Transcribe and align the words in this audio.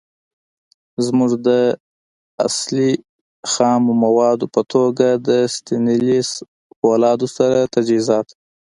زمونږ 1.05 1.31
د 1.47 1.49
اصلی. 2.47 2.91
خامو 3.51 3.93
موادو 4.03 4.45
په 4.55 4.61
توګه 4.73 5.07
د 5.27 5.29
ستينليس 5.55 6.29
فولادو 6.79 7.27
سره 7.37 7.57
تجهیزات 7.73 8.27